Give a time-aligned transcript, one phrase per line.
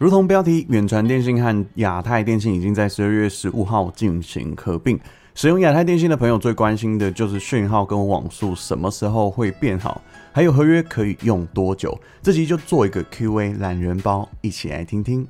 [0.00, 4.98] 如同标题，远传电信和亚太电信已经在十二月十五号进行合并。
[5.34, 10.00] 使用亚太电信的朋友最关心的就是讯号跟网速什么时候会变好，
[10.32, 12.00] 还有合约可以用多久。
[12.22, 15.28] 这集就做一个 Q&A 懒人包，一起来听听。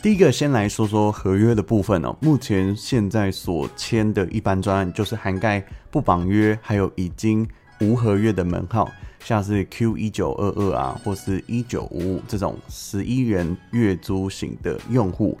[0.00, 2.14] 第一个，先来说说合约的部分哦。
[2.20, 7.44] 目前现在所签的一般专案就是涵盖不绑约，还有已经
[7.80, 8.88] 无合约的门号，
[9.20, 15.38] 像是 Q 一九二二啊，或是一九五五这种十一元月租型的用户。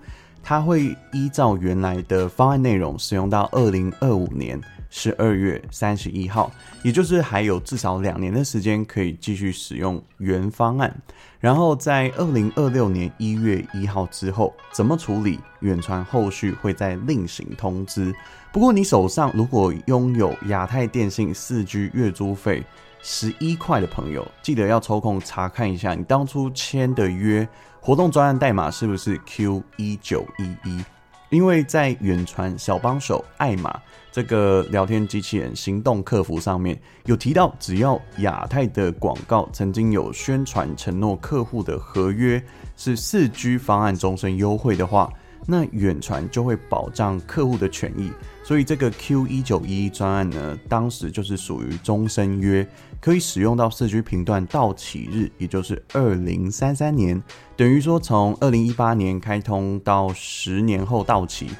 [0.48, 6.52] 它会依照原来的方案内容使用到二零二五年十二月三十一号，
[6.84, 10.96] 也就是还有至少两年的时间可以继续使用原方案。
[11.40, 15.40] 然后在二零二六年一月一号之后，怎么处理？
[15.62, 18.14] 远传后续会再另行通知。
[18.52, 22.62] 不过你手上如果拥有亚太电信四 G 月租费
[23.02, 27.48] 十一块的朋友，记得要抽空查看一下你当初签的约。
[27.86, 30.84] 活动专案代码是不是 Q 一九一一？
[31.30, 42.42] 因为在远传小帮手艾玛这个聊天机器人行动客服上面有提到，只要亚太的广告曾经有宣传承诺客户的合约
[42.76, 45.08] 是四 G 方案终身优惠的话，
[45.46, 48.10] 那远传就会保障客户的权益。
[48.42, 52.66] 所以这个 Q 一九一一专案呢，当时就是属于终身约，
[53.00, 57.22] 可以使用到四 G 频段到期日，也就是二零三三年。
[57.56, 61.50] 等于说，从二零一八年开通到十年后到期，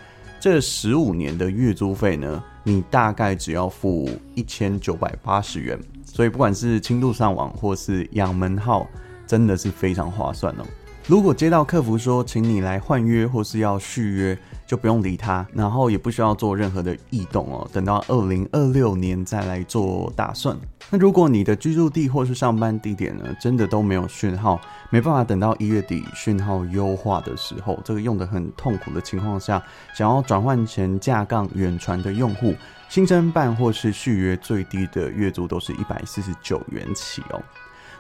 [0.41, 5.78] 这十五年的月租费呢，你大概只要付一千九百八十元。
[6.05, 8.87] 所以不管是轻度上网或是养门号，
[9.27, 10.65] 真的是非常划算哦。
[11.06, 17.69] 如果接到客服说，请你来换约或是要续约，就不用理他，然后也不需要做任何的异动哦。
[17.72, 20.56] 等到二零二六年再来做打算。
[20.91, 24.60] 那如果你的居住地或是上班地点呢，真的都没有讯号，
[24.91, 29.62] 没办法等到一月底讯号优化的时候，这个用得很痛苦的情况下，
[29.94, 32.54] 想要转换成架杠远传的用户，
[32.88, 37.43] 新增办或是续约最低的月租都是一百四十九元起哦。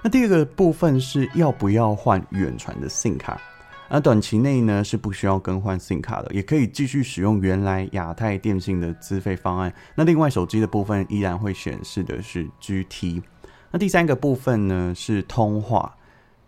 [0.02, 3.40] 那第二个部分是要不要换远传的 SIM 卡？
[3.88, 9.72] 而短期内呢是不需要更换 SIM 卡的，也可以继续使用原来亚太电信的资费方案。
[9.94, 13.22] 那另外手机的部分依然会显示的是 GT。
[13.70, 15.94] 那第三个部分呢是通话，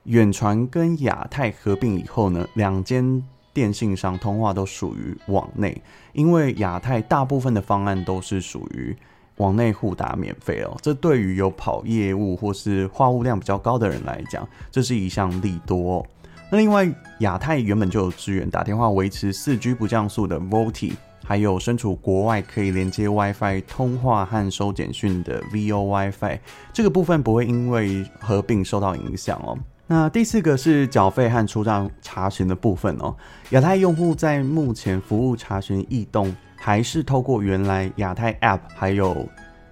[0.05, 3.23] 远传跟亚太合并以后呢，两间
[3.53, 5.83] 电信商通话都属于网内，
[6.13, 8.97] 因为亚太大部分的方案都是属于。
[9.39, 16.07] 网内互打免费哦，这对于有跑业务或是话务量比较高的人来讲，这是一项利多哦。
[16.51, 16.89] 那另外，
[17.19, 20.93] 亚太原本就有支援打电话维持四 G 不降速的 VoLTE，
[21.25, 26.39] 还有身处国外可以连接 WiFi 通话和收简讯的 VoWiFi，
[26.73, 29.59] 这个部分不会因为合并受到影响哦。
[29.87, 33.15] 那第四个是缴费和出账查询的部分哦，
[33.51, 36.35] 亚太用户在目前服务查询异动。
[36.61, 39.25] 还是透过原来亚太 App，还有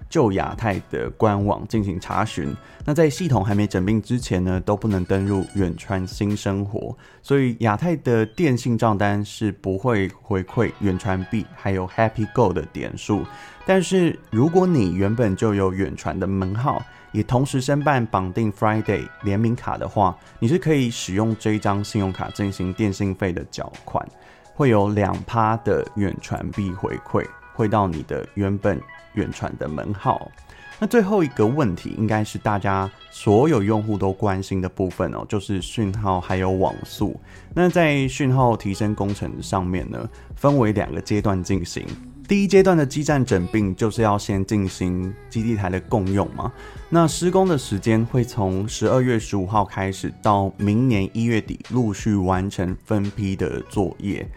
[0.09, 2.55] 旧亚太的官网进行查询。
[2.85, 6.97] 那在系统还没整并之前呢，都不能登入远传新生活。
[7.21, 13.25] 所以亚太的电信账单是不会回馈远传币还有 Happy Go 的点数。
[13.65, 16.81] 但是如果你原本就有远传的门号，
[17.11, 24.07] 也同时申办绑定 Friday 联名卡的话，你是可以使用这一张信用卡进行电信费的缴款。
[24.53, 27.23] 会有两趴的远传币回馈，
[27.53, 28.81] 会到你的原本
[29.17, 30.31] 远传的门号。
[30.79, 37.19] 那最后一个问题，应该是大家所有用户都关心的部分哦，就是讯号还有网速。
[37.55, 41.83] 那在讯号提升工程上面呢，分为两个阶段进行。
[42.27, 46.51] 第一阶段的基站整并，就是要先进行基地台的共用嘛。
[46.89, 54.29] 那施工的时间会从十二月十五号开始，到明年一月底陆续完成分批的作业。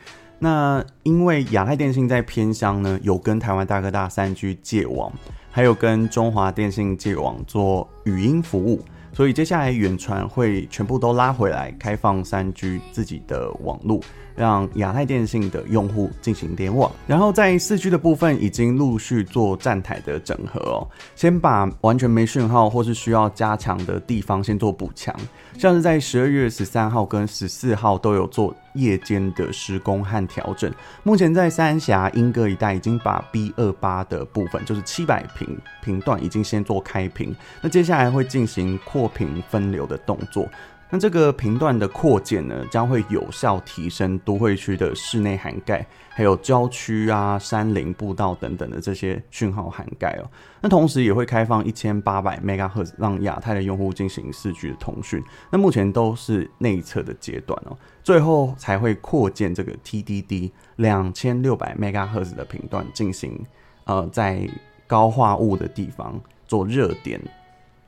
[0.42, 5.12] 那因为亚太电信在偏乡呢，有跟台湾大哥大三 G 借网，
[5.50, 8.82] 还有跟中华电信借网做语音服务。
[9.12, 14.00] 所以接下来远传会全部都拉回来，开放三 G 自己的网络，
[14.40, 16.90] 让亚太电信的用户进行联网。
[17.06, 25.14] 然后在四 G 的部分已经陆续做站台的整合哦，先把完全没讯号或是需要加强的地方先做补强，
[25.58, 28.54] 像是在十二月十三号跟十四号都有做。
[28.74, 30.72] 夜间的施工和调整，
[31.02, 40.48] 目前在三峡莺歌一带已经把 B 二八的部分，就是七百频频段已经先做开屏，那接下来会进行扩频分流的动作，
[40.92, 50.28] 那这个频段的扩建呢，将会有效提升都会区的室内涵盖，还有郊区啊、山林步道等等的这些讯号涵盖哦。
[50.60, 55.22] 那同时也会开放一千八百 MHz 让亚太的用户进行四 G 的通讯。
[55.48, 63.46] 那目前都是内测的阶段哦，最后才会扩建这个 TDD 两千六百 MHz 的频段进行
[63.84, 64.48] 呃，在
[64.88, 67.20] 高化物的地方做热点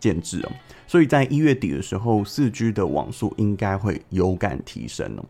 [0.02, 0.52] 建制哦。
[0.88, 5.24] 所以在一月底的时候，四 G 的网速应该会有感提升哦。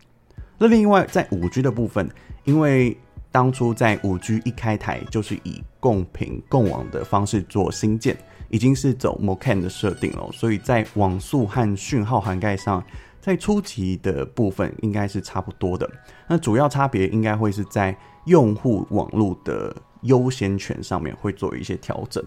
[0.57, 2.09] 那另外在五 G 的部分，
[2.43, 2.97] 因为
[3.31, 8.17] 当初在五 G 一开台就是以共频共网的方式做新建，
[8.49, 12.83] 已经是走 MOCN 的设定了，所以在网速和讯号涵盖上，
[13.21, 15.89] 在初期的部分应该是差不多的。
[16.27, 17.95] 那主要差别应该会是在
[18.25, 22.23] 用户网络的优先权上面会做一些调整。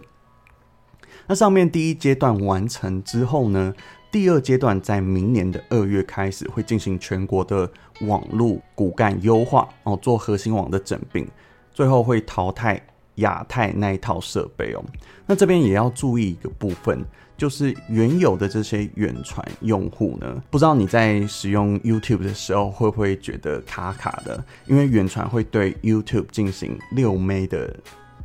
[1.26, 3.74] 那上面第一阶段完成之后呢，
[4.10, 7.70] 第二阶段在明年的二月开始会进行全国的
[8.02, 11.26] 网络骨干优化哦，做核心网的整并，
[11.72, 12.80] 最后会淘汰
[13.16, 14.84] 亚太那一套设备哦。
[15.26, 17.04] 那这边也要注意一个部分，
[17.36, 27.74] 就是原有的这些远传用户呢，不知道你在使用 YouTube 的时候会不会觉得卡卡的，因为远传会对 YouTube 进行六 M 的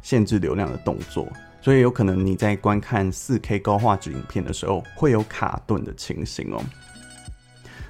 [0.02, 1.28] 限制流量的动作。
[1.62, 6.60] 所以有可能你在观看 4K 高画质影片的时候会有卡顿的情形哦。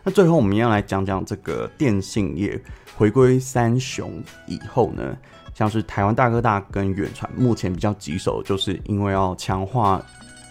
[0.04, 2.62] 那最后我们要来讲讲这个电信业
[2.98, 5.18] 回归三雄以后呢，
[5.54, 10.04] 像是台湾大哥大跟远传目前比较棘手，就是因为要强化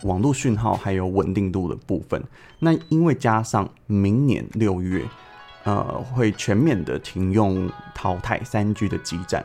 [0.05, 2.23] 网络讯号还有稳定度的部分。
[2.59, 5.05] 那因为加上明年六月，
[5.65, 5.83] 呃，
[6.15, 9.45] 会全面的停用淘汰三 G 的基站，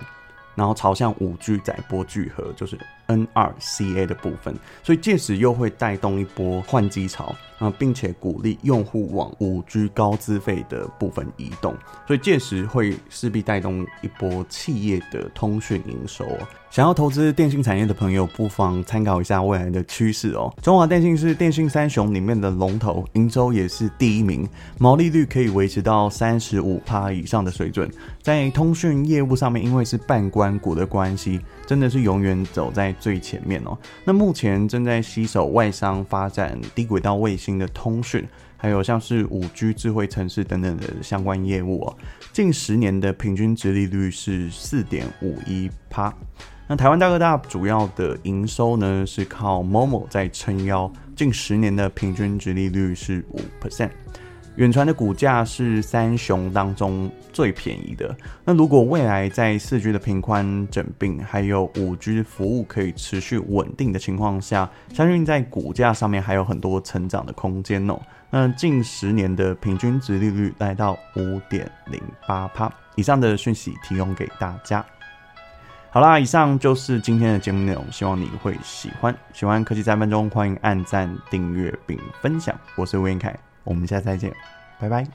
[0.56, 2.80] 然后朝向五 G 载波聚合，就是。
[3.08, 11.76] N2CA 的部分，所以届时又会带动一波换机潮啊，并且鼓励用户往 5G 高资费的部分移动，
[12.08, 16.38] 所以届时会势必带动一波企业的通讯营收哦。
[16.72, 20.54] 想要投资电信产业的朋友，不妨参考一下未来的趋势哦。
[20.62, 24.46] 中华电信是电信三雄里面的龙头，营收也是第一名，
[24.78, 27.90] 毛利率可以维持到三十五趴以上的水准。
[28.22, 33.78] 在通讯业务上面，因为是半关股的关系，真的是永远走在最前面哦。
[34.04, 38.28] 那目前正在携手外商发展低轨道卫星的通讯。
[38.58, 41.98] 还有像是五 G 智慧城市等等的相关业务哦，
[42.32, 46.12] 近十年的平均值利率是四点五一趴。
[46.68, 53.92] 那台湾大哥大主要的营收呢是靠 MOMO 在撑腰，近十年的平均值利率是五 percent。
[54.56, 58.16] 远传的股价是三雄当中最便宜的。
[58.46, 68.00] 那如果未来在四 G 的频宽整并，还有五 G 服务可以持续稳定的情况下，相信在股价上面还有很多成长的空间哦。
[68.30, 72.72] 那近十年的平均值利率来到五点零八帕。
[72.96, 74.84] 以上的讯息提供给大家。
[75.90, 79.14] 好啦，以上就是今天的节目内容，希望你会喜欢。
[79.34, 82.58] 喜欢科技三分钟，欢迎按赞、订阅并分享。
[82.78, 83.45] 我是吴彦凯。
[83.65, 84.33] 我们下次再见，
[84.79, 85.07] 拜拜。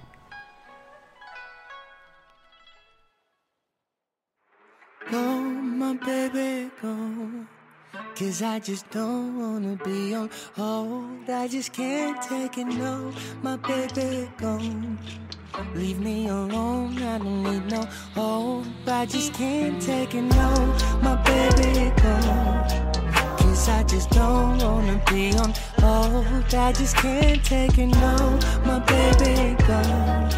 [25.82, 28.38] Oh, I just can't take it no.
[28.66, 30.30] My baby gone.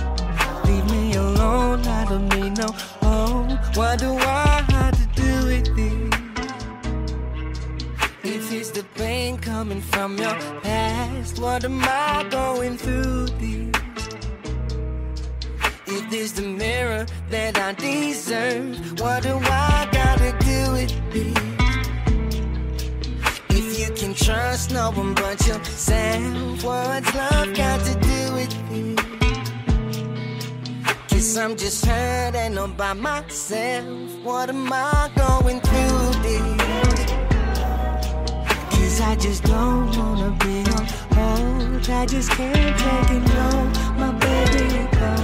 [0.65, 2.69] Leave me alone, I don't need no
[3.03, 3.59] home.
[3.75, 6.13] Why do I have to do with this?
[8.23, 13.73] If it's the pain coming from your past, what am I going through this?
[15.87, 19.92] If this the mirror that I deserve, what do I?
[24.13, 26.65] can trust no one but yourself.
[26.65, 28.97] What's love got to do with you?
[31.09, 34.11] Guess I'm just hurt and all by myself.
[34.23, 36.57] What am I going through, dear?
[38.71, 41.91] Cause I just don't wanna be on hold.
[41.91, 43.51] I just can't take it, no,
[43.99, 45.22] my baby.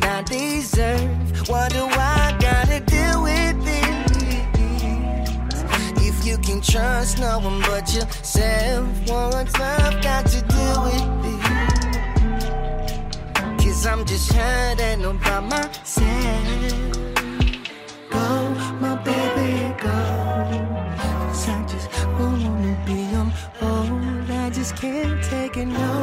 [0.00, 1.48] Mirror I deserve.
[1.48, 3.84] What do I gotta do with this?
[6.06, 11.44] If you can trust no one but yourself, what's love got to do with this?
[13.64, 16.02] Cause I'm just hurting all by myself.
[18.10, 19.98] Go, my baby, go.
[20.98, 24.30] Cause I just wanna be on hold.
[24.30, 25.93] I just can't take it, no,